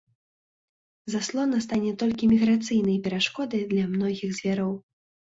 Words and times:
Заслона 1.13 1.57
стане 1.65 1.91
толькі 2.03 2.29
міграцыйнай 2.31 2.97
перашкодай 3.09 3.63
для 3.75 3.85
многіх 3.93 4.33
звяроў. 4.39 4.73